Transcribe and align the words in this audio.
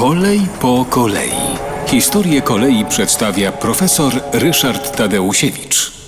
Kolej 0.00 0.40
po 0.60 0.84
kolei. 0.90 1.32
Historię 1.86 2.42
kolei 2.42 2.84
przedstawia 2.84 3.52
profesor 3.52 4.12
Ryszard 4.32 4.96
Tadeusiewicz. 4.96 5.99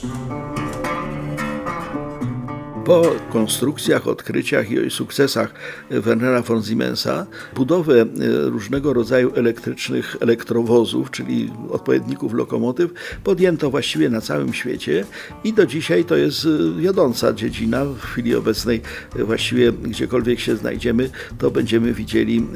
Po 2.85 3.03
konstrukcjach, 3.33 4.07
odkryciach 4.07 4.71
i 4.71 4.91
sukcesach 4.91 5.55
Wernera 5.91 6.43
von 6.43 6.62
Siemensa 6.62 7.27
budowę 7.57 8.01
e, 8.01 8.07
różnego 8.51 8.93
rodzaju 8.93 9.33
elektrycznych 9.35 10.16
elektrowozów, 10.21 11.11
czyli 11.11 11.51
odpowiedników 11.71 12.34
lokomotyw, 12.34 12.91
podjęto 13.25 13.71
właściwie 13.71 14.11
na 14.11 14.21
całym 14.21 14.53
świecie 14.53 15.05
i 15.45 15.53
do 15.53 15.66
dzisiaj 15.66 16.05
to 16.05 16.16
jest 16.16 16.47
e, 16.47 16.80
wiodąca 16.80 17.33
dziedzina. 17.33 17.84
W 17.84 18.01
chwili 18.01 18.34
obecnej 18.34 18.80
e, 19.17 19.25
właściwie 19.25 19.73
gdziekolwiek 19.73 20.41
się 20.41 20.57
znajdziemy, 20.57 21.11
to 21.39 21.51
będziemy 21.51 21.93
widzieli 21.93 22.47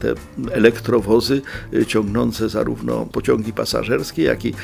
te 0.00 0.14
elektrowozy 0.52 1.42
ciągnące 1.86 2.48
zarówno 2.48 3.06
pociągi 3.06 3.52
pasażerskie, 3.52 4.22
jak 4.22 4.44
i 4.44 4.54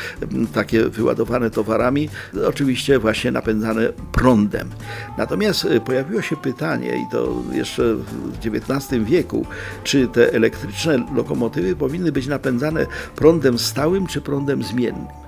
takie 0.55 0.89
wyładowane 0.89 1.51
towarami, 1.51 2.09
oczywiście 2.47 2.99
właśnie 2.99 3.31
napędzane 3.31 3.93
prądem. 4.13 4.71
Natomiast 5.19 5.65
e, 5.65 5.81
pojawiło 5.81 6.23
się 6.23 6.37
pytanie, 6.37 6.97
i 6.97 7.07
to 7.11 7.35
jeszcze 7.53 7.95
w 7.95 8.39
XIX 8.47 9.05
wieku, 9.05 9.47
czy 9.85 10.09
te 10.09 10.33
elektryczne 10.33 11.07
lokomotywy 11.15 11.77
powinny 11.77 12.13
być 12.13 12.27
napędzane 12.27 12.87
prądem 13.17 13.59
stałym 13.59 14.07
czy 14.07 14.21
prądem 14.21 14.63
zmiennym. 14.63 15.24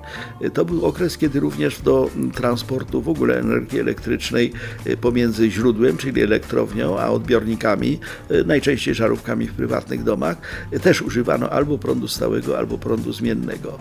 To 0.55 0.65
był 0.65 0.87
okres, 0.87 1.19
kiedy 1.19 1.41
również 1.41 1.81
do 1.81 2.11
transportu 2.35 3.03
w 3.03 3.09
ogóle 3.09 3.39
energii 3.39 3.81
elektrycznej 3.81 4.53
e, 4.85 4.97
pomiędzy 4.97 5.51
źródłem, 5.51 5.97
czyli 5.97 6.23
elektrownią, 6.23 6.99
a 6.99 7.09
odbiornikami, 7.09 7.99
e, 8.31 8.45
najczęściej 8.45 8.95
żarówkami 8.95 9.47
w 9.47 9.53
prywatnych 9.53 10.03
domach, 10.03 10.37
e, 10.73 10.79
też 10.79 11.03
używano 11.03 11.51
albo 11.51 11.79
prądu 11.79 12.09
stałego, 12.09 12.59
albo 12.59 12.79
prądu 12.79 13.13
zmiennego. 13.13 13.79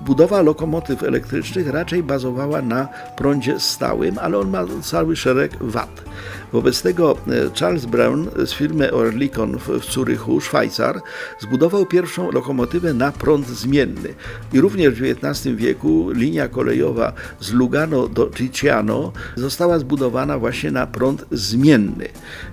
Budowa 0.00 0.42
lokomotyw 0.42 1.02
elektrycznych 1.02 1.68
raczej 1.68 2.02
bazowała 2.02 2.62
na 2.62 2.88
prądzie 3.16 3.60
stałym, 3.60 4.18
ale 4.18 4.38
on 4.38 4.50
ma 4.50 4.64
cały 4.82 5.16
szereg 5.16 5.52
wad. 5.60 6.04
Wobec 6.52 6.82
tego 6.82 7.16
Charles 7.60 7.86
Brown 7.86 8.30
z 8.46 8.52
firmy 8.52 8.92
Oerlikon 8.92 9.58
w 9.58 9.84
Zurychu, 9.92 10.40
Szwajcar, 10.40 11.00
zbudował 11.40 11.86
pierwszą 11.86 12.32
lokomotywę 12.32 12.94
na 12.94 13.12
prąd 13.12 13.46
zmienny. 13.46 14.14
I 14.52 14.60
również 14.60 14.94
w 14.94 15.04
XIX 15.04 15.56
wieku 15.56 15.67
wieku 15.68 16.10
linia 16.10 16.48
kolejowa 16.48 17.12
z 17.40 17.52
Lugano 17.52 18.08
do 18.08 18.30
Cicciano 18.36 19.12
została 19.36 19.78
zbudowana 19.78 20.38
właśnie 20.38 20.70
na 20.70 20.86
prąd 20.86 21.24
zmienny. 21.30 22.08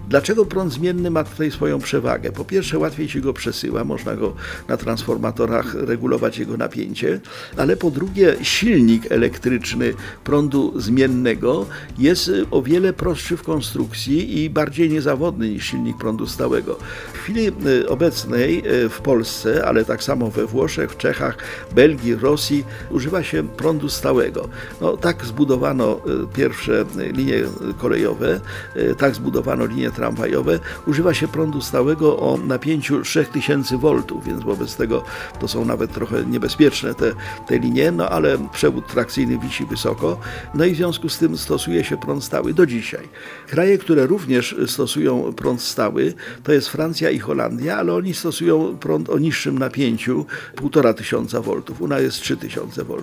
Dlaczego 0.10 0.46
prąd 0.46 0.74
zmienny 0.74 1.12
ma 1.12 1.24
tutaj 1.24 1.52
swoją 1.52 1.80
przewagę? 1.80 2.32
Po 2.32 2.46
pierwsze, 2.46 2.80
łatwiej 2.80 3.10
się 3.10 3.22
go 3.22 3.34
przesyła, 3.34 3.84
można 3.84 4.16
go 4.16 4.36
na 4.68 4.78
transformatorach 4.78 5.76
regulować 5.76 6.38
jego 6.38 6.58
napięcie, 6.58 7.20
ale 7.58 7.78
po 7.78 7.92
drugie, 7.92 8.36
silnik 8.42 9.12
elektryczny 9.12 9.94
prądu 10.24 10.74
zmiennego 10.82 11.66
jest 11.98 12.32
o 12.52 12.62
wiele 12.62 12.94
prostszy 12.94 13.38
w 13.38 13.44
konstrukcji 13.44 14.44
i 14.44 14.50
bardziej 14.50 14.90
niezawodny 14.90 15.50
niż 15.50 15.66
silnik 15.66 15.98
prądu 15.98 16.28
stałego. 16.28 16.78
W 17.14 17.18
chwili 17.18 17.48
y, 17.68 17.90
obecnej 17.90 18.64
y, 18.86 18.90
w 18.90 19.02
Polsce, 19.02 19.66
ale 19.66 19.86
tak 19.86 20.04
samo 20.04 20.32
we 20.32 20.46
Włoszech, 20.46 20.92
w 20.92 20.98
Czechach, 20.98 21.38
Belgii, 21.76 22.16
Rosji, 22.16 22.66
używa 23.06 23.24
się 23.24 23.44
prądu 23.44 23.90
stałego. 23.90 24.50
No, 24.82 24.98
tak 24.98 25.26
zbudowano 25.26 25.98
e, 25.98 26.00
pierwsze 26.36 26.86
linie 27.14 27.44
kolejowe, 27.78 28.40
e, 28.76 28.96
tak 28.96 29.16
zbudowano 29.16 29.66
linie 29.66 29.92
tramwajowe. 29.92 30.60
Używa 30.88 31.14
się 31.14 31.28
prądu 31.28 31.62
stałego 31.62 32.18
o 32.18 32.38
napięciu 32.38 33.02
3000 33.02 33.78
V, 33.78 34.04
więc 34.26 34.44
wobec 34.44 34.76
tego 34.76 35.04
to 35.40 35.48
są 35.48 35.66
nawet 35.66 35.94
trochę 35.94 36.26
niebezpieczne 36.26 36.94
te, 36.94 37.12
te 37.48 37.60
linie, 37.60 37.92
no 37.92 38.10
ale 38.10 38.38
przewód 38.54 38.88
trakcyjny 38.88 39.40
wisi 39.40 39.66
wysoko. 39.66 40.20
No 40.54 40.66
i 40.66 40.72
w 40.72 40.76
związku 40.76 41.10
z 41.10 41.18
tym 41.18 41.38
stosuje 41.38 41.84
się 41.84 41.98
prąd 41.98 42.24
stały 42.24 42.54
do 42.54 42.66
dzisiaj. 42.66 43.08
Kraje, 43.48 43.78
które 43.78 44.08
również 44.08 44.56
stosują 44.68 45.34
prąd 45.34 45.62
stały, 45.62 46.14
to 46.44 46.54
jest 46.54 46.70
Francja 46.70 47.10
i 47.10 47.20
Holandia, 47.20 47.78
ale 47.78 47.94
oni 47.94 48.14
stosują 48.14 48.78
prąd 48.78 49.10
o 49.10 49.20
niższym 49.20 49.60
napięciu, 49.60 50.26
1500 50.56 51.46
V. 51.46 51.62
U 51.80 51.88
nas 51.88 52.02
jest 52.02 52.22
3000 52.22 52.84
V. 52.84 52.95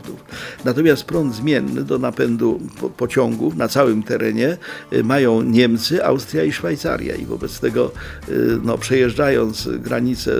Natomiast 0.64 1.04
prąd 1.04 1.34
zmienny 1.34 1.84
do 1.84 1.98
napędu 1.98 2.60
pociągów 2.96 3.56
na 3.56 3.68
całym 3.68 4.02
terenie 4.02 4.56
y, 4.92 5.04
mają 5.04 5.42
Niemcy, 5.42 6.04
Austria 6.04 6.44
i 6.44 6.52
Szwajcaria 6.52 7.14
i 7.14 7.26
wobec 7.26 7.60
tego 7.60 7.90
y, 8.28 8.58
no, 8.64 8.78
przejeżdżając 8.78 9.68
granicę 9.68 10.32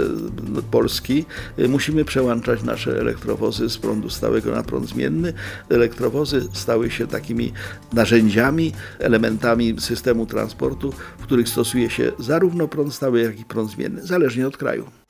no, 0.53 0.63
Polski 0.63 1.25
y, 1.59 1.69
musimy 1.69 2.05
przełączać 2.05 2.63
nasze 2.63 3.01
elektrowozy 3.01 3.71
z 3.71 3.79
prądu 3.79 4.11
stałego 4.11 4.51
na 4.51 4.63
prąd 4.63 4.89
zmienny. 4.89 5.33
Elektrowozy 5.69 6.49
stały 6.53 6.91
się 6.91 7.07
takimi 7.07 7.53
narzędziami, 7.93 8.73
elementami 8.99 9.75
systemu 9.79 10.27
transportu, 10.27 10.93
w 11.19 11.23
których 11.23 11.49
stosuje 11.49 11.91
się 11.91 12.13
zarówno 12.19 12.69
prąd 12.69 12.95
stały, 12.95 13.21
jak 13.21 13.41
i 13.41 13.45
prąd 13.45 13.71
zmienny, 13.71 14.07
zależnie 14.07 14.47
od 14.47 14.57
kraju. 14.57 15.02